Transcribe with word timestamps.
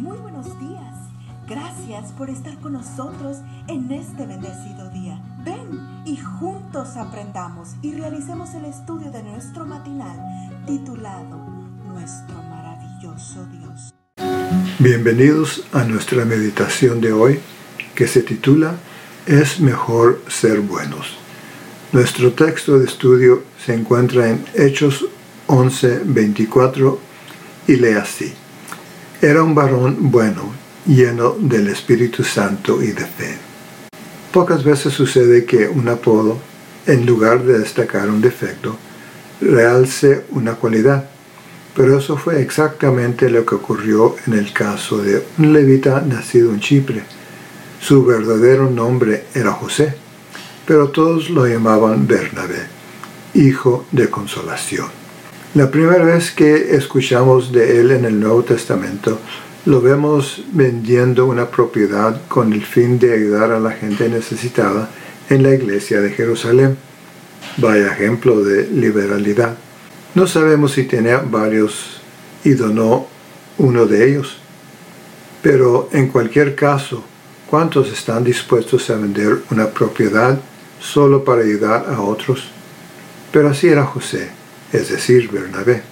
Muy 0.00 0.16
buenos 0.16 0.58
días. 0.58 0.94
Gracias 1.46 2.12
por 2.12 2.30
estar 2.30 2.58
con 2.60 2.72
nosotros 2.72 3.36
en 3.68 3.92
este 3.92 4.24
bendecido 4.24 4.88
día. 4.88 5.20
Ven 5.44 5.78
y 6.06 6.16
juntos 6.16 6.96
aprendamos 6.96 7.74
y 7.82 7.92
realicemos 7.92 8.54
el 8.54 8.64
estudio 8.64 9.10
de 9.10 9.22
nuestro 9.22 9.66
matinal 9.66 10.18
titulado 10.66 11.36
Nuestro 11.86 12.34
maravilloso 12.44 13.46
Dios. 13.52 13.92
Bienvenidos 14.78 15.64
a 15.74 15.84
nuestra 15.84 16.24
meditación 16.24 17.02
de 17.02 17.12
hoy 17.12 17.40
que 17.94 18.06
se 18.06 18.22
titula 18.22 18.76
Es 19.26 19.60
mejor 19.60 20.22
ser 20.28 20.60
buenos. 20.60 21.18
Nuestro 21.92 22.32
texto 22.32 22.78
de 22.78 22.86
estudio 22.86 23.42
se 23.62 23.74
encuentra 23.74 24.30
en 24.30 24.46
Hechos 24.54 25.04
11, 25.46 26.04
24 26.06 26.98
y 27.66 27.76
lee 27.76 27.92
así. 27.92 28.39
Era 29.22 29.42
un 29.42 29.54
varón 29.54 30.10
bueno, 30.10 30.50
lleno 30.86 31.36
del 31.38 31.68
Espíritu 31.68 32.24
Santo 32.24 32.82
y 32.82 32.92
de 32.92 33.04
fe. 33.04 33.36
Pocas 34.32 34.64
veces 34.64 34.94
sucede 34.94 35.44
que 35.44 35.68
un 35.68 35.90
apodo, 35.90 36.38
en 36.86 37.04
lugar 37.04 37.42
de 37.42 37.58
destacar 37.58 38.08
un 38.08 38.22
defecto, 38.22 38.78
realce 39.42 40.24
una 40.30 40.54
cualidad, 40.54 41.10
pero 41.76 41.98
eso 41.98 42.16
fue 42.16 42.40
exactamente 42.40 43.28
lo 43.28 43.44
que 43.44 43.56
ocurrió 43.56 44.16
en 44.26 44.32
el 44.32 44.54
caso 44.54 44.96
de 44.96 45.22
un 45.36 45.52
levita 45.52 46.00
nacido 46.00 46.50
en 46.50 46.60
Chipre. 46.60 47.02
Su 47.78 48.06
verdadero 48.06 48.70
nombre 48.70 49.26
era 49.34 49.52
José, 49.52 49.96
pero 50.66 50.88
todos 50.88 51.28
lo 51.28 51.46
llamaban 51.46 52.06
Bernabé, 52.06 52.68
hijo 53.34 53.84
de 53.92 54.08
consolación. 54.08 54.99
La 55.52 55.68
primera 55.68 56.04
vez 56.04 56.30
que 56.30 56.76
escuchamos 56.76 57.50
de 57.50 57.80
él 57.80 57.90
en 57.90 58.04
el 58.04 58.20
Nuevo 58.20 58.44
Testamento, 58.44 59.18
lo 59.66 59.80
vemos 59.80 60.44
vendiendo 60.52 61.26
una 61.26 61.50
propiedad 61.50 62.20
con 62.28 62.52
el 62.52 62.64
fin 62.64 63.00
de 63.00 63.12
ayudar 63.12 63.50
a 63.50 63.58
la 63.58 63.72
gente 63.72 64.08
necesitada 64.08 64.88
en 65.28 65.42
la 65.42 65.52
iglesia 65.52 66.00
de 66.00 66.10
Jerusalén. 66.10 66.76
Vaya 67.56 67.88
ejemplo 67.88 68.44
de 68.44 68.68
liberalidad. 68.68 69.56
No 70.14 70.28
sabemos 70.28 70.70
si 70.70 70.84
tenía 70.84 71.18
varios 71.18 72.00
y 72.44 72.50
donó 72.50 73.08
uno 73.58 73.86
de 73.86 74.08
ellos. 74.08 74.36
Pero 75.42 75.88
en 75.92 76.10
cualquier 76.10 76.54
caso, 76.54 77.02
¿cuántos 77.48 77.92
están 77.92 78.22
dispuestos 78.22 78.88
a 78.88 78.94
vender 78.94 79.40
una 79.50 79.66
propiedad 79.66 80.38
solo 80.78 81.24
para 81.24 81.42
ayudar 81.42 81.86
a 81.92 82.00
otros? 82.02 82.44
Pero 83.32 83.48
así 83.48 83.66
era 83.66 83.84
José 83.84 84.38
es 84.72 84.90
decir, 84.90 85.30
Bernabé. 85.30 85.82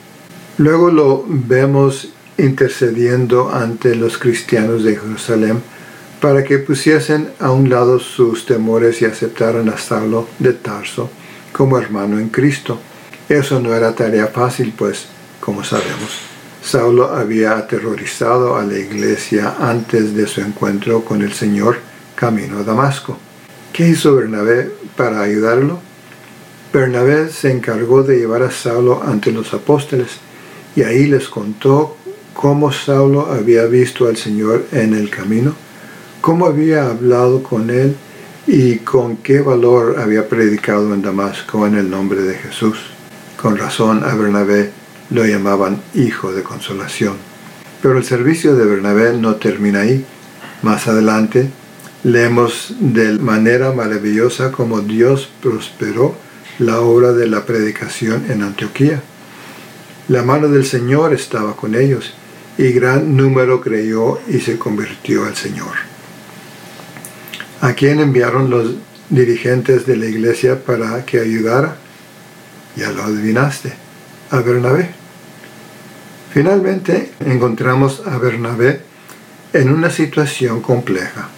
Luego 0.59 0.91
lo 0.91 1.25
vemos 1.27 2.12
intercediendo 2.37 3.53
ante 3.53 3.95
los 3.95 4.19
cristianos 4.19 4.84
de 4.84 4.97
Jerusalén 4.97 5.62
para 6.21 6.45
que 6.45 6.59
pusiesen 6.59 7.31
a 7.39 7.51
un 7.51 7.71
lado 7.71 7.99
sus 7.99 8.47
temores 8.47 9.03
y 9.03 9.05
aceptaran 9.05 9.69
a 9.69 9.79
Saulo 9.79 10.29
de 10.39 10.53
Tarso 10.53 11.11
como 11.53 11.79
hermano 11.79 12.19
en 12.19 12.29
Cristo. 12.29 12.81
Eso 13.29 13.61
no 13.61 13.75
era 13.75 13.95
tarea 13.95 14.29
fácil, 14.29 14.73
pues, 14.77 15.06
como 15.41 15.62
sabemos, 15.62 16.29
Saulo 16.62 17.15
había 17.15 17.56
aterrorizado 17.56 18.56
a 18.56 18.65
la 18.65 18.77
iglesia 18.77 19.56
antes 19.59 20.15
de 20.15 20.27
su 20.27 20.41
encuentro 20.41 21.05
con 21.05 21.23
el 21.23 21.33
Señor 21.33 21.79
camino 22.15 22.59
a 22.59 22.62
Damasco. 22.62 23.17
¿Qué 23.73 23.89
hizo 23.89 24.17
Bernabé 24.17 24.71
para 24.97 25.23
ayudarlo? 25.23 25.81
Bernabé 26.73 27.31
se 27.31 27.51
encargó 27.51 28.03
de 28.03 28.19
llevar 28.19 28.43
a 28.43 28.51
Saulo 28.51 29.03
ante 29.03 29.33
los 29.33 29.55
apóstoles 29.55 30.19
y 30.77 30.83
ahí 30.83 31.07
les 31.07 31.29
contó 31.29 31.97
cómo 32.35 32.73
Saulo 32.73 33.33
había 33.33 33.65
visto 33.65 34.07
al 34.07 34.19
Señor 34.19 34.67
en 34.73 34.93
el 34.93 35.09
camino, 35.09 35.55
cómo 36.21 36.47
había 36.47 36.91
hablado 36.91 37.43
con 37.43 37.71
él 37.71 37.97
y 38.47 38.77
con 38.77 39.17
qué 39.17 39.41
valor 39.41 39.99
había 39.99 40.29
predicado 40.29 40.93
en 40.93 41.01
Damasco 41.01 41.67
en 41.67 41.75
el 41.75 41.91
nombre 41.91 42.21
de 42.21 42.34
Jesús. 42.34 42.78
Con 43.41 43.57
razón 43.57 44.05
a 44.05 44.15
Bernabé 44.15 44.71
lo 45.11 45.25
llamaban 45.25 45.81
hijo 45.95 46.33
de 46.33 46.43
consolación. 46.43 47.17
Pero 47.81 47.97
el 47.97 48.05
servicio 48.05 48.55
de 48.57 48.67
Bernabé 48.67 49.15
no 49.15 49.37
termina 49.37 49.81
ahí. 49.81 50.05
Más 50.62 50.87
adelante 50.87 51.49
leemos 52.05 52.75
de 52.78 53.19
manera 53.19 53.73
maravillosa 53.73 54.53
cómo 54.53 54.81
Dios 54.81 55.31
prosperó 55.43 56.28
la 56.59 56.81
obra 56.81 57.13
de 57.13 57.27
la 57.29 57.45
predicación 57.45 58.27
en 58.31 58.43
Antioquía. 58.43 59.03
La 60.09 60.23
mano 60.23 60.49
del 60.49 60.65
Señor 60.67 61.15
estaba 61.15 61.55
con 61.57 61.75
ellos 61.75 62.15
y 62.57 62.73
gran 62.73 63.17
número 63.17 63.61
creyó 63.61 64.21
y 64.29 64.41
se 64.41 64.59
convirtió 64.59 65.25
al 65.25 65.37
Señor. 65.37 65.73
¿A 67.61 67.73
quién 67.75 68.01
enviaron 68.01 68.51
los 68.51 68.75
dirigentes 69.11 69.87
de 69.87 69.97
la 69.97 70.07
iglesia 70.07 70.65
para 70.65 71.05
que 71.05 71.21
ayudara? 71.21 71.77
Ya 72.77 72.91
lo 72.91 73.05
adivinaste, 73.05 73.73
a 74.31 74.39
Bernabé. 74.41 74.91
Finalmente 76.33 77.13
encontramos 77.25 78.03
a 78.07 78.19
Bernabé 78.19 78.81
en 79.53 79.71
una 79.71 79.91
situación 79.91 80.61
compleja. 80.61 81.29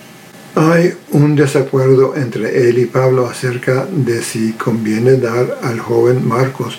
Hay 0.57 0.95
un 1.13 1.37
desacuerdo 1.37 2.17
entre 2.17 2.69
él 2.69 2.79
y 2.79 2.87
Pablo 2.87 3.27
acerca 3.27 3.87
de 3.87 4.21
si 4.21 4.53
conviene 4.55 5.17
dar 5.17 5.59
al 5.63 5.79
joven 5.79 6.27
Marcos 6.27 6.79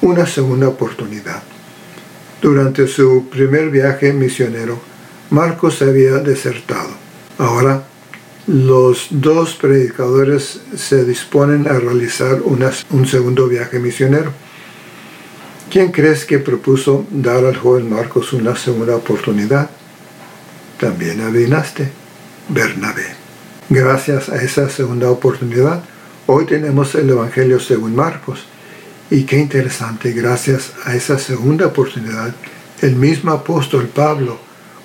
una 0.00 0.26
segunda 0.26 0.66
oportunidad. 0.68 1.42
Durante 2.40 2.88
su 2.88 3.28
primer 3.30 3.70
viaje 3.70 4.12
misionero, 4.12 4.76
Marcos 5.30 5.80
había 5.82 6.18
desertado. 6.18 6.90
Ahora, 7.38 7.84
los 8.48 9.06
dos 9.10 9.54
predicadores 9.54 10.60
se 10.76 11.04
disponen 11.04 11.68
a 11.68 11.78
realizar 11.78 12.42
un 12.42 13.06
segundo 13.06 13.46
viaje 13.46 13.78
misionero. 13.78 14.32
¿Quién 15.70 15.92
crees 15.92 16.24
que 16.24 16.40
propuso 16.40 17.06
dar 17.12 17.44
al 17.44 17.56
joven 17.56 17.88
Marcos 17.88 18.32
una 18.32 18.56
segunda 18.56 18.96
oportunidad? 18.96 19.70
También 20.80 21.20
adivinaste. 21.20 22.01
Bernabé. 22.52 23.06
Gracias 23.70 24.28
a 24.28 24.42
esa 24.42 24.68
segunda 24.68 25.10
oportunidad, 25.10 25.82
hoy 26.26 26.44
tenemos 26.44 26.94
el 26.94 27.08
Evangelio 27.08 27.58
según 27.58 27.96
Marcos. 27.96 28.44
Y 29.10 29.24
qué 29.24 29.38
interesante, 29.38 30.12
gracias 30.12 30.72
a 30.84 30.94
esa 30.94 31.18
segunda 31.18 31.66
oportunidad, 31.66 32.34
el 32.82 32.96
mismo 32.96 33.32
apóstol 33.32 33.88
Pablo, 33.88 34.38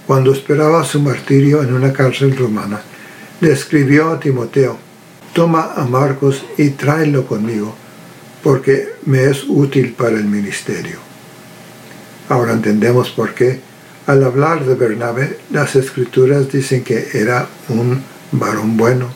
cuando 0.05 0.31
esperaba 0.31 0.85
su 0.85 1.01
martirio 1.01 1.61
en 1.61 1.73
una 1.73 1.91
cárcel 1.91 2.37
romana, 2.37 2.81
le 3.41 3.51
escribió 3.51 4.11
a 4.11 4.19
Timoteo, 4.19 4.77
toma 5.33 5.73
a 5.75 5.83
Marcos 5.83 6.45
y 6.57 6.69
tráelo 6.69 7.25
conmigo, 7.27 7.75
porque 8.43 8.93
me 9.05 9.25
es 9.25 9.43
útil 9.45 9.93
para 9.93 10.15
el 10.15 10.25
ministerio. 10.25 10.99
Ahora 12.29 12.53
entendemos 12.53 13.09
por 13.09 13.33
qué 13.33 13.59
al 14.07 14.23
hablar 14.23 14.65
de 14.65 14.75
Bernabé, 14.75 15.37
las 15.51 15.75
escrituras 15.75 16.49
dicen 16.49 16.83
que 16.83 17.09
era 17.13 17.47
un 17.67 18.01
varón 18.31 18.77
bueno, 18.77 19.09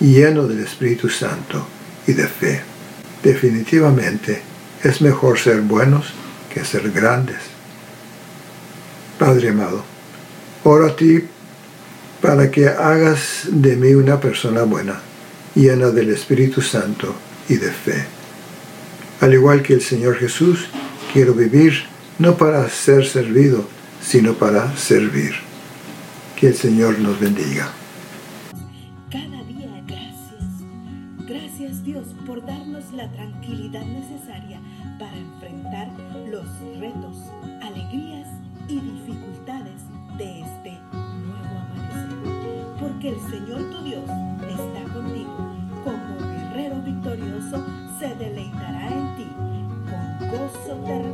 lleno 0.00 0.46
del 0.46 0.60
Espíritu 0.60 1.08
Santo 1.08 1.66
y 2.06 2.12
de 2.12 2.28
fe. 2.28 2.62
Definitivamente 3.22 4.42
es 4.82 5.00
mejor 5.00 5.38
ser 5.38 5.62
buenos 5.62 6.12
que 6.52 6.62
ser 6.62 6.90
grandes. 6.90 7.38
Padre 9.18 9.48
amado, 9.48 9.82
oro 10.62 10.88
a 10.88 10.94
ti 10.96 11.24
para 12.20 12.50
que 12.50 12.68
hagas 12.68 13.44
de 13.50 13.76
mí 13.76 13.94
una 13.94 14.20
persona 14.20 14.64
buena, 14.64 15.00
llena 15.54 15.88
del 15.88 16.10
Espíritu 16.10 16.60
Santo 16.60 17.14
y 17.48 17.56
de 17.56 17.72
fe. 17.72 18.04
Al 19.22 19.32
igual 19.32 19.62
que 19.62 19.72
el 19.72 19.80
Señor 19.80 20.16
Jesús, 20.16 20.66
quiero 21.14 21.32
vivir 21.32 21.84
no 22.18 22.36
para 22.36 22.68
ser 22.68 23.06
servido, 23.06 23.66
sino 24.04 24.34
para 24.34 24.76
servir. 24.76 25.32
Que 26.36 26.48
el 26.48 26.54
Señor 26.54 26.98
nos 26.98 27.18
bendiga. 27.18 27.72
Cada 29.10 29.42
día 29.44 29.82
gracias. 29.86 30.44
Gracias 31.26 31.84
Dios 31.84 32.08
por 32.26 32.44
darnos 32.44 32.92
la 32.92 33.10
tranquilidad 33.10 33.84
necesaria 33.84 34.60
para 34.98 35.16
enfrentar 35.16 35.88
los 36.30 36.46
retos, 36.78 37.16
alegrías 37.62 38.28
y 38.68 38.78
dificultades 38.78 39.80
de 40.18 40.40
este 40.40 40.78
nuevo 41.24 41.58
amanecer. 41.64 42.66
Porque 42.78 43.08
el 43.08 43.20
Señor 43.30 43.70
tu 43.70 43.84
Dios 43.84 44.04
está 44.04 44.92
contigo. 44.92 45.54
Como 45.82 46.18
guerrero 46.30 46.82
victorioso 46.82 47.64
se 47.98 48.14
deleitará 48.16 48.88
en 48.88 49.16
ti 49.16 49.26
con 49.88 50.28
gozo 50.30 50.74
terrenal 50.84 51.13